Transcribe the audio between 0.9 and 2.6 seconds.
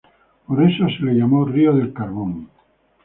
le llamó "Río del Carbón".